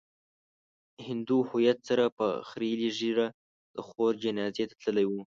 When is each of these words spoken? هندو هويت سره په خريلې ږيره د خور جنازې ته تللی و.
هندو 1.07 1.37
هويت 1.49 1.79
سره 1.89 2.03
په 2.17 2.27
خريلې 2.49 2.89
ږيره 2.99 3.27
د 3.73 3.77
خور 3.87 4.13
جنازې 4.23 4.65
ته 4.69 4.75
تللی 4.83 5.05
و. 5.07 5.13